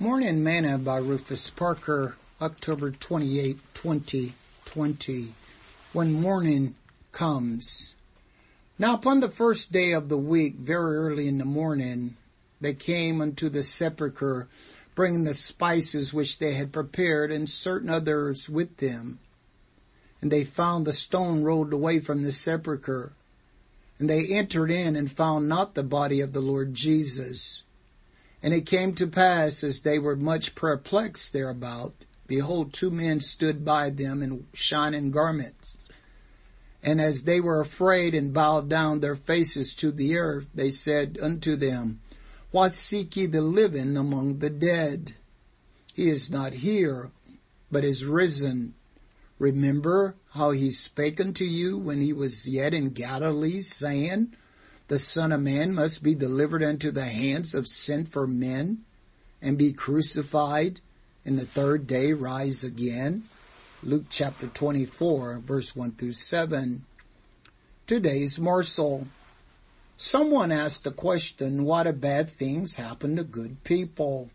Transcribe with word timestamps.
Morning 0.00 0.44
Manna 0.44 0.78
by 0.78 0.98
Rufus 0.98 1.50
Parker, 1.50 2.14
October 2.40 2.92
28, 2.92 3.58
2020. 3.74 5.34
When 5.92 6.12
morning 6.12 6.76
comes. 7.10 7.96
Now 8.78 8.94
upon 8.94 9.18
the 9.18 9.28
first 9.28 9.72
day 9.72 9.90
of 9.90 10.08
the 10.08 10.16
week, 10.16 10.54
very 10.54 10.96
early 10.98 11.26
in 11.26 11.38
the 11.38 11.44
morning, 11.44 12.14
they 12.60 12.74
came 12.74 13.20
unto 13.20 13.48
the 13.48 13.64
sepulchre, 13.64 14.46
bringing 14.94 15.24
the 15.24 15.34
spices 15.34 16.14
which 16.14 16.38
they 16.38 16.54
had 16.54 16.72
prepared, 16.72 17.32
and 17.32 17.50
certain 17.50 17.90
others 17.90 18.48
with 18.48 18.76
them. 18.76 19.18
And 20.20 20.30
they 20.30 20.44
found 20.44 20.86
the 20.86 20.92
stone 20.92 21.42
rolled 21.42 21.72
away 21.72 21.98
from 21.98 22.22
the 22.22 22.30
sepulchre. 22.30 23.14
And 23.98 24.08
they 24.08 24.26
entered 24.28 24.70
in 24.70 24.94
and 24.94 25.10
found 25.10 25.48
not 25.48 25.74
the 25.74 25.82
body 25.82 26.20
of 26.20 26.32
the 26.32 26.40
Lord 26.40 26.72
Jesus. 26.72 27.64
And 28.42 28.54
it 28.54 28.66
came 28.66 28.94
to 28.94 29.06
pass 29.06 29.64
as 29.64 29.80
they 29.80 29.98
were 29.98 30.16
much 30.16 30.54
perplexed 30.54 31.32
thereabout, 31.32 31.94
behold, 32.26 32.72
two 32.72 32.90
men 32.90 33.20
stood 33.20 33.64
by 33.64 33.90
them 33.90 34.22
in 34.22 34.46
shining 34.52 35.10
garments. 35.10 35.78
And 36.82 37.00
as 37.00 37.24
they 37.24 37.40
were 37.40 37.60
afraid 37.60 38.14
and 38.14 38.32
bowed 38.32 38.68
down 38.68 39.00
their 39.00 39.16
faces 39.16 39.74
to 39.74 39.90
the 39.90 40.16
earth, 40.16 40.46
they 40.54 40.70
said 40.70 41.18
unto 41.20 41.56
them, 41.56 42.00
Why 42.52 42.68
seek 42.68 43.16
ye 43.16 43.26
the 43.26 43.42
living 43.42 43.96
among 43.96 44.38
the 44.38 44.50
dead? 44.50 45.14
He 45.92 46.08
is 46.08 46.30
not 46.30 46.54
here, 46.54 47.10
but 47.72 47.84
is 47.84 48.04
risen. 48.04 48.74
Remember 49.40 50.14
how 50.30 50.52
he 50.52 50.70
spake 50.70 51.20
unto 51.20 51.44
you 51.44 51.76
when 51.76 52.00
he 52.00 52.12
was 52.12 52.46
yet 52.46 52.72
in 52.72 52.90
Galilee, 52.90 53.60
saying, 53.60 54.32
the 54.88 54.98
Son 54.98 55.32
of 55.32 55.42
Man 55.42 55.74
must 55.74 56.02
be 56.02 56.14
delivered 56.14 56.62
into 56.62 56.90
the 56.90 57.04
hands 57.04 57.54
of 57.54 57.68
sinful 57.68 58.26
men 58.26 58.84
and 59.40 59.58
be 59.58 59.72
crucified 59.72 60.80
and 61.26 61.38
the 61.38 61.44
third 61.44 61.86
day 61.86 62.14
rise 62.14 62.64
again. 62.64 63.24
Luke 63.82 64.06
chapter 64.08 64.46
24 64.46 65.40
verse 65.40 65.76
1 65.76 65.92
through 65.92 66.14
7. 66.14 66.84
Today's 67.86 68.38
morsel. 68.38 69.08
Someone 69.98 70.50
asked 70.50 70.84
the 70.84 70.90
question, 70.90 71.64
what 71.64 71.82
do 71.82 71.92
bad 71.92 72.30
things 72.30 72.76
happen 72.76 73.16
to 73.16 73.24
good 73.24 73.62
people? 73.64 74.30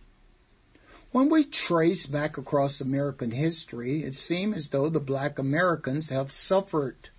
When 1.12 1.30
we 1.30 1.46
trace 1.46 2.06
back 2.06 2.38
across 2.38 2.80
American 2.80 3.32
history, 3.32 4.04
it 4.04 4.14
seems 4.14 4.56
as 4.56 4.68
though 4.70 4.90
the 4.90 5.00
black 5.00 5.40
Americans 5.40 6.10
have 6.10 6.32
suffered. 6.32 7.10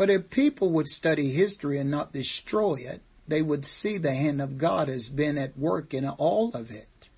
But 0.00 0.08
if 0.08 0.30
people 0.30 0.70
would 0.70 0.88
study 0.88 1.32
history 1.32 1.78
and 1.78 1.90
not 1.90 2.14
destroy 2.14 2.76
it, 2.76 3.02
they 3.28 3.42
would 3.42 3.66
see 3.66 3.98
the 3.98 4.14
hand 4.14 4.40
of 4.40 4.56
God 4.56 4.88
has 4.88 5.10
been 5.10 5.36
at 5.36 5.58
work 5.58 5.92
in 5.92 6.08
all 6.08 6.52
of 6.54 6.70
it. 6.70 7.10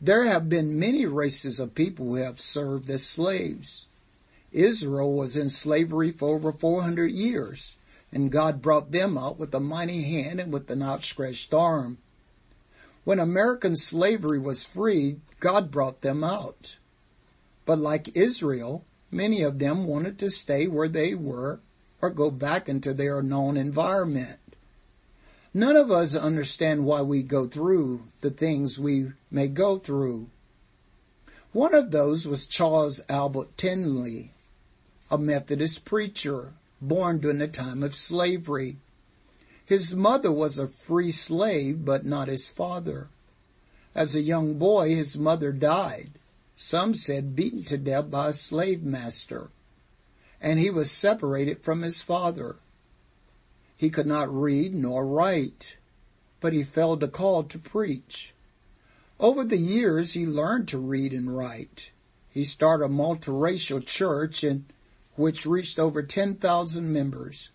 There 0.00 0.24
have 0.24 0.48
been 0.48 0.80
many 0.80 1.06
races 1.06 1.60
of 1.60 1.76
people 1.76 2.06
who 2.06 2.14
have 2.16 2.40
served 2.40 2.90
as 2.90 3.06
slaves. 3.06 3.86
Israel 4.50 5.14
was 5.14 5.36
in 5.36 5.48
slavery 5.48 6.10
for 6.10 6.34
over 6.34 6.50
400 6.50 7.12
years, 7.12 7.76
and 8.10 8.32
God 8.32 8.60
brought 8.60 8.90
them 8.90 9.16
out 9.16 9.38
with 9.38 9.54
a 9.54 9.60
mighty 9.60 10.02
hand 10.02 10.40
and 10.40 10.52
with 10.52 10.68
an 10.72 10.82
outstretched 10.82 11.54
arm. 11.54 11.98
When 13.04 13.20
American 13.20 13.76
slavery 13.76 14.40
was 14.40 14.64
freed, 14.64 15.20
God 15.38 15.70
brought 15.70 16.00
them 16.00 16.24
out. 16.24 16.78
But 17.64 17.78
like 17.78 18.16
Israel, 18.16 18.84
Many 19.10 19.42
of 19.42 19.58
them 19.58 19.86
wanted 19.86 20.18
to 20.18 20.30
stay 20.30 20.66
where 20.66 20.88
they 20.88 21.14
were 21.14 21.60
or 22.00 22.10
go 22.10 22.30
back 22.30 22.68
into 22.68 22.94
their 22.94 23.22
known 23.22 23.56
environment. 23.56 24.38
None 25.52 25.74
of 25.74 25.90
us 25.90 26.14
understand 26.14 26.84
why 26.84 27.02
we 27.02 27.22
go 27.22 27.46
through 27.46 28.04
the 28.20 28.30
things 28.30 28.78
we 28.78 29.12
may 29.30 29.48
go 29.48 29.78
through. 29.78 30.28
One 31.52 31.74
of 31.74 31.90
those 31.90 32.26
was 32.26 32.46
Charles 32.46 33.00
Albert 33.08 33.56
Tindley, 33.56 34.30
a 35.10 35.18
Methodist 35.18 35.84
preacher 35.84 36.52
born 36.80 37.18
during 37.18 37.38
the 37.38 37.48
time 37.48 37.82
of 37.82 37.96
slavery. 37.96 38.76
His 39.66 39.94
mother 39.94 40.30
was 40.30 40.56
a 40.56 40.68
free 40.68 41.10
slave, 41.10 41.84
but 41.84 42.06
not 42.06 42.28
his 42.28 42.48
father. 42.48 43.08
As 43.92 44.14
a 44.14 44.20
young 44.20 44.54
boy, 44.54 44.94
his 44.94 45.18
mother 45.18 45.50
died. 45.52 46.12
Some 46.62 46.94
said 46.94 47.34
beaten 47.34 47.64
to 47.64 47.78
death 47.78 48.10
by 48.10 48.28
a 48.28 48.32
slave 48.34 48.82
master. 48.82 49.48
And 50.42 50.58
he 50.58 50.68
was 50.68 50.90
separated 50.90 51.62
from 51.62 51.80
his 51.80 52.02
father. 52.02 52.56
He 53.78 53.88
could 53.88 54.06
not 54.06 54.30
read 54.30 54.74
nor 54.74 55.06
write, 55.06 55.78
but 56.38 56.52
he 56.52 56.62
felt 56.62 57.02
a 57.02 57.08
call 57.08 57.44
to 57.44 57.58
preach. 57.58 58.34
Over 59.18 59.42
the 59.42 59.56
years, 59.56 60.12
he 60.12 60.26
learned 60.26 60.68
to 60.68 60.78
read 60.78 61.14
and 61.14 61.34
write. 61.34 61.92
He 62.28 62.44
started 62.44 62.84
a 62.84 62.88
multiracial 62.88 63.84
church 63.84 64.44
in 64.44 64.66
which 65.16 65.46
reached 65.46 65.78
over 65.78 66.02
10,000 66.02 66.92
members. 66.92 67.48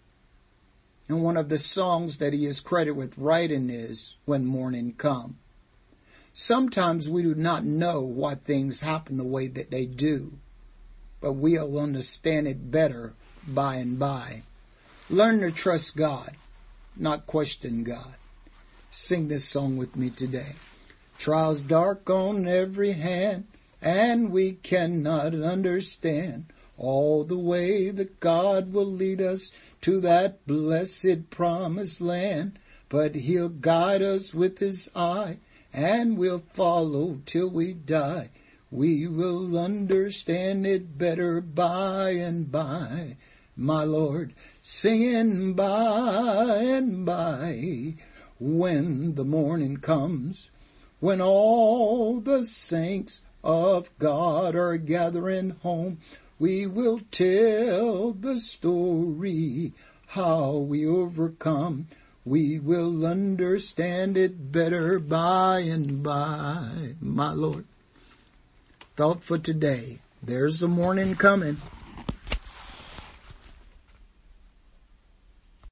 And 1.08 1.24
one 1.24 1.38
of 1.38 1.50
the 1.50 1.60
songs 1.60 2.18
that 2.18 2.34
he 2.34 2.48
is 2.48 2.60
credited 2.60 2.98
with 2.98 3.20
writing 3.20 3.70
is 3.70 4.18
When 4.26 4.48
Morning 4.48 4.94
Come. 4.98 5.38
Sometimes 6.38 7.08
we 7.08 7.22
do 7.22 7.34
not 7.34 7.64
know 7.64 8.02
why 8.02 8.36
things 8.36 8.82
happen 8.82 9.16
the 9.16 9.24
way 9.24 9.48
that 9.48 9.72
they 9.72 9.86
do, 9.86 10.34
but 11.22 11.32
we'll 11.32 11.80
understand 11.80 12.46
it 12.46 12.70
better 12.70 13.14
by 13.48 13.76
and 13.76 13.98
by. 13.98 14.44
Learn 15.10 15.40
to 15.40 15.52
trust 15.52 15.96
God, 15.96 16.32
not 16.98 17.26
question 17.26 17.86
God. 17.86 18.16
Sing 18.92 19.30
this 19.30 19.46
song 19.46 19.78
with 19.78 19.96
me 19.96 20.10
today. 20.10 20.56
Trials 21.18 21.62
dark 21.62 22.10
on 22.10 22.46
every 22.50 22.92
hand, 22.92 23.48
and 23.82 24.30
we 24.30 24.52
cannot 24.52 25.34
understand 25.34 26.48
all 26.78 27.24
the 27.24 27.40
way 27.40 27.92
that 27.92 28.20
God 28.20 28.74
will 28.74 28.84
lead 28.84 29.22
us 29.22 29.54
to 29.80 30.02
that 30.02 30.46
blessed 30.46 31.30
promised 31.30 32.02
land, 32.02 32.60
but 32.90 33.16
he'll 33.16 33.48
guide 33.48 34.02
us 34.02 34.36
with 34.36 34.60
his 34.60 34.90
eye 34.94 35.38
and 35.76 36.18
we'll 36.18 36.44
follow 36.54 37.20
till 37.26 37.50
we 37.50 37.74
die. 37.74 38.30
We 38.72 39.08
will 39.08 39.58
understand 39.60 40.66
it 40.66 40.98
better 40.98 41.42
by 41.42 42.12
and 42.12 42.50
by, 42.50 43.18
my 43.58 43.84
Lord, 43.84 44.34
singing 44.62 45.54
by 45.54 46.60
and 46.62 47.06
by, 47.06 47.96
when 48.40 49.16
the 49.16 49.26
morning 49.26 49.78
comes, 49.78 50.50
when 51.02 51.20
all 51.22 52.22
the 52.22 52.46
saints 52.46 53.22
of 53.44 53.90
God 54.00 54.56
are 54.56 54.78
gathering 54.78 55.52
home, 55.62 56.00
we 56.40 56.66
will 56.66 57.02
tell 57.12 58.14
the 58.14 58.40
story 58.40 59.74
how 60.08 60.58
we 60.58 60.88
overcome 60.88 61.88
we 62.26 62.58
will 62.58 63.06
understand 63.06 64.18
it 64.18 64.52
better 64.52 64.98
by 64.98 65.60
and 65.60 66.02
by, 66.02 66.96
my 67.00 67.32
Lord. 67.32 67.66
Thought 68.96 69.24
for 69.24 69.38
today. 69.38 70.00
There's 70.24 70.60
the 70.60 70.68
morning 70.68 71.14
coming. 71.14 71.58